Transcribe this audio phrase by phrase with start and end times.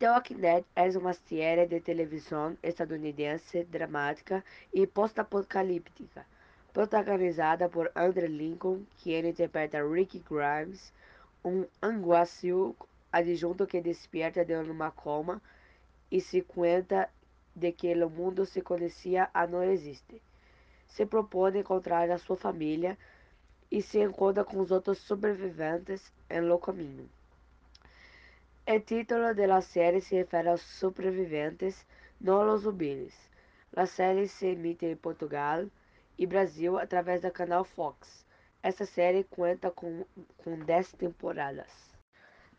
[0.00, 6.26] The Walking Dead es una serie de televisión estadounidense dramática y post-apocalíptica,
[6.72, 10.92] protagonizada por Andrew Lincoln, quien interpreta Rick Grimes,
[11.44, 12.74] un alguacil
[13.12, 15.40] adjunto que despierta de uma coma
[16.10, 17.08] e se cuenta
[17.54, 20.20] de que o mundo se conhecia a não existe.
[20.88, 22.98] Se propõe encontrar a sua família
[23.70, 27.08] e se encontra com os outros sobreviventes em lo caminho.
[28.66, 30.82] O título da série se refere aos
[32.18, 33.14] não aos zumbis.
[33.76, 35.66] A série se emite em Portugal
[36.16, 38.24] e Brasil através do canal Fox.
[38.62, 40.06] Essa série conta com,
[40.38, 41.72] com 10 temporadas.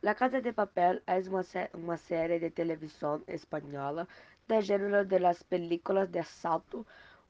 [0.00, 4.06] La Casa de Papel é uma, uma série de televisão espanhola
[4.46, 6.86] do gênero de las películas de assalto.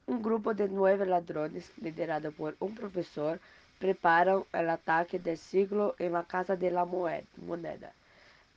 [0.07, 3.41] Um grupo de nove ladrões, liderado por um professor,
[3.79, 7.91] preparam o ataque do siglo em la Casa de la Moneda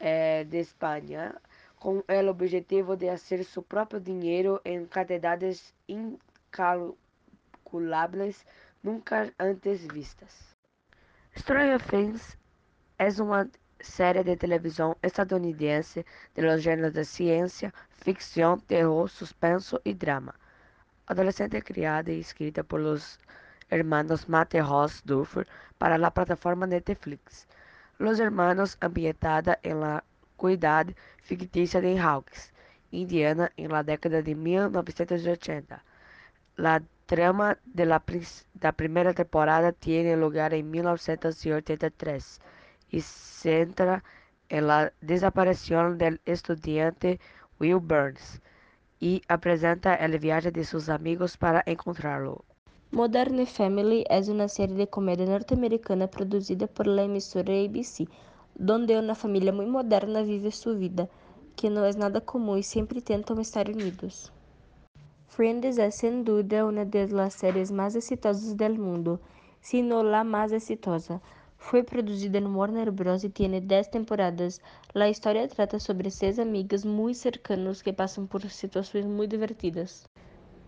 [0.02, 1.34] eh, de Espanha,
[1.76, 8.44] com o objetivo de fazer seu próprio dinheiro em quantidades incalculáveis
[8.82, 10.56] nunca antes vistas.
[11.36, 12.36] Stranger Things
[12.98, 13.48] é uma
[13.80, 20.34] série de televisão estadunidense de gêneros de ciência, ficção, terror, suspenso e drama.
[21.06, 23.18] Adolescente criada e escrita por los
[23.70, 25.46] hermanos Matt e Ross Duffer
[25.78, 27.46] para la plataforma Netflix.
[28.02, 30.02] Los Hermanos, ambientada en la
[30.36, 30.88] ciudad
[31.22, 32.52] ficticia de Hawks,
[32.90, 35.84] Indiana, en la década de 1980.
[36.56, 38.02] La trama de la,
[38.54, 42.40] da primera temporada tiene lugar en 1983
[42.90, 44.02] y centra
[44.48, 47.20] en la desaparición del estudiante
[47.60, 48.42] Will Burns
[48.98, 52.44] y presenta el viaje de sus amigos para encontrarlo.
[52.94, 58.06] Modern Family é uma série de comédia norte-americana produzida por la emissora ABC,
[58.54, 61.08] donde uma família muito moderna vive sua vida,
[61.56, 64.30] que não é nada comum e sempre tentam estar unidos.
[65.26, 69.18] Friends é sem dúvida uma das séries mais exitosas do mundo,
[69.58, 71.18] se não la mais exitosa.
[71.56, 73.24] Foi produzida no Warner Bros.
[73.24, 74.60] e tem 10 temporadas.
[74.94, 80.04] A história trata sobre seis amigas muito cercanas que passam por situações muito divertidas.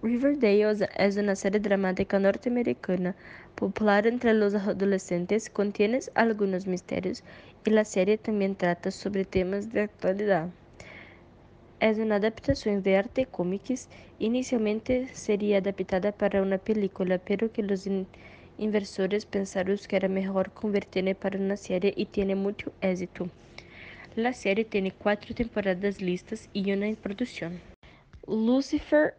[0.04, 3.16] Riverdale es una serie dramática norteamericana
[3.54, 7.24] popular entre los adolescentes, contiene algunos misterios
[7.64, 10.50] y la serie también trata sobre temas de actualidad.
[11.80, 13.88] Es una adaptación de arte cómics.
[14.18, 17.88] Inicialmente sería adaptada para una película, pero que los
[18.58, 23.30] inversores pensaron que era mejor convertirla para una serie y tiene mucho éxito.
[24.16, 27.58] La serie tiene cuatro temporadas listas y una en producción.
[28.26, 29.14] Lucifer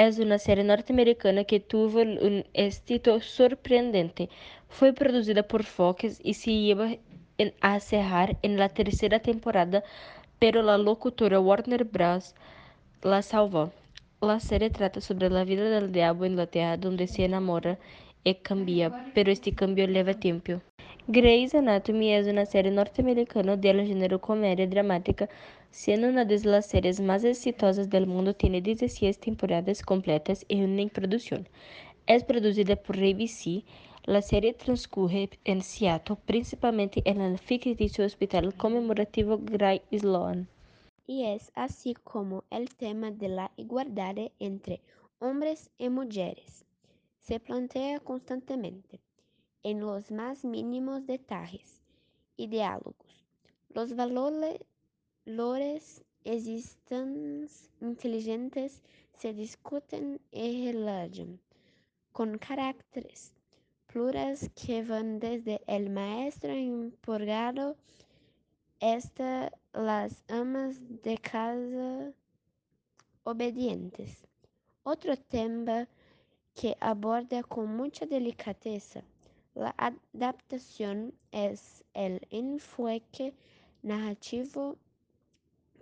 [0.00, 4.30] é uma série norte-americana que teve um éxito surpreendente.
[4.66, 6.98] Foi produzida por Fox e se ia
[7.60, 9.84] a cerrar em la terceira temporada,
[10.38, 12.34] pero la locutora Warner Bros.
[13.04, 13.70] la salvou.
[14.22, 17.78] La série trata sobre a vida del diabo em la Terra, onde se enamora
[18.24, 20.60] e cambia, pero este cambio leva tempo.
[21.08, 25.28] Grey's Anatomy é uma série norte-americana do gênero comédia dramática,
[25.70, 30.88] sendo uma das séries mais exitosas do mundo, tem 16 temporadas completas e uma em
[30.88, 31.44] produção.
[32.06, 33.62] É produzida por ABC.
[34.06, 40.46] A série transcorre em Seattle, principalmente no fictício hospital comemorativo Gray Sloan.
[41.08, 44.80] E é assim como o tema de la igualdade entre
[45.20, 46.64] homens e mulheres
[47.20, 49.00] se plantea constantemente
[49.62, 51.82] en los más mínimos detalles
[52.36, 53.24] y diálogos.
[53.68, 54.64] Los valores
[56.24, 58.82] existentes inteligentes
[59.18, 61.38] se discuten y relajan
[62.12, 63.32] con caracteres
[63.86, 67.76] plurales que van desde el maestro empolgado
[68.80, 72.12] hasta las amas de casa
[73.24, 74.26] obedientes.
[74.84, 75.86] Outro tema
[76.60, 79.02] que aborda com muita delicadeza
[79.54, 83.32] La adaptación es el enfoque
[83.82, 84.76] narrativo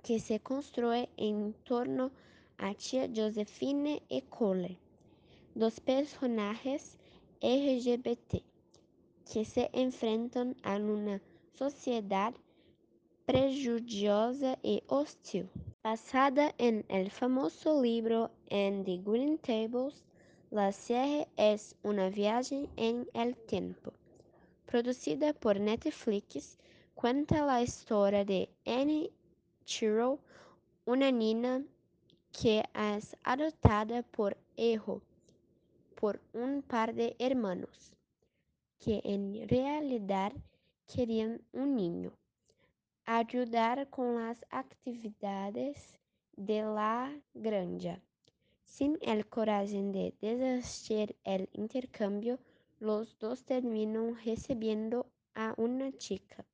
[0.04, 2.12] que se construye en torno
[2.58, 4.78] a tia Josephine e Cole,
[5.52, 6.96] dos personajes
[7.42, 8.44] LGBT
[9.26, 11.20] que se enfrentam a uma
[11.54, 12.36] sociedade
[13.26, 15.50] prejudiciosa e hostil.
[15.82, 20.07] Basada en el famoso libro En the Green Tables,
[20.50, 23.92] La serie es una viaje en el tiempo.
[24.66, 26.58] Producida por Netflix,
[26.94, 29.12] cuenta la historia de Annie
[29.64, 30.18] Chiro,
[30.86, 31.62] una niña
[32.32, 35.02] que es adoptada por hijo
[35.94, 37.92] por un par de hermanos
[38.78, 40.32] que en realidad
[40.86, 42.12] querían un niño.
[43.04, 45.98] ayudar con las actividades
[46.36, 48.00] de la granja.
[48.69, 52.38] Sin el coraje de deshacer el intercambio,
[52.79, 56.44] los dos terminan recibiendo a una chica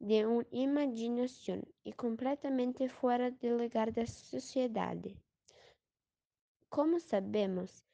[0.00, 4.96] de una imaginación y completamente fuera del lugar de la sociedad.
[6.68, 7.84] Como sabemos,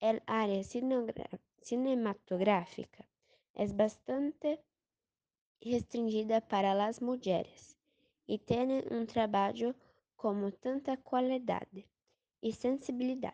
[0.00, 3.06] el área cinematográfica
[3.52, 4.64] es bastante
[5.60, 7.76] restringida para las mujeres
[8.26, 9.74] y tienen un trabajo
[10.16, 11.68] como tanta calidad
[12.44, 13.32] y sensibilidad.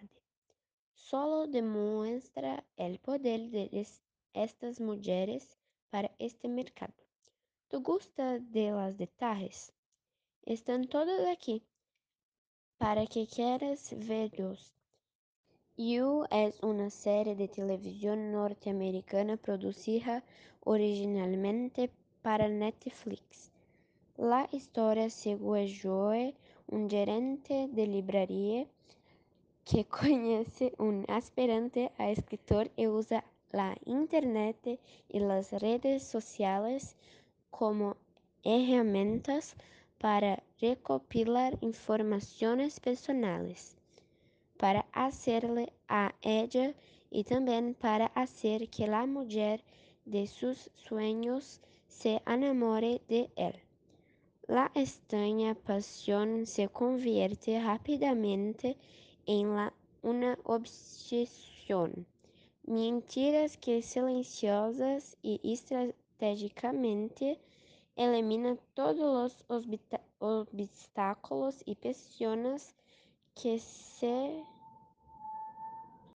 [0.94, 3.68] Solo demuestra el poder de
[4.32, 5.58] estas mujeres
[5.90, 6.94] para este mercado.
[7.66, 9.72] ¿Te gusta de detalles?
[10.44, 11.64] Están todos aquí
[12.78, 14.72] para que quieras verlos.
[15.76, 20.22] You es una serie de televisión norteamericana producida
[20.60, 21.90] originalmente
[22.22, 23.50] para Netflix.
[24.16, 26.32] La historia sigue Joe,
[26.68, 28.68] un gerente de librería
[29.64, 36.96] que conoce un aspirante a escritor y usa la internet y las redes sociales
[37.50, 37.96] como
[38.42, 39.56] herramientas
[39.98, 43.76] para recopilar informaciones personales,
[44.56, 46.74] para hacerle a ella
[47.10, 49.62] y también para hacer que la mujer
[50.04, 53.54] de sus sueños se enamore de él.
[54.46, 58.76] La extraña pasión se convierte rápidamente
[59.26, 59.72] en la,
[60.02, 62.06] una obsesión.
[62.64, 67.40] Mentiras que silenciosas y estratégicamente
[67.96, 69.72] elimina todos los
[70.18, 72.74] obstáculos y presiones
[73.34, 74.42] que se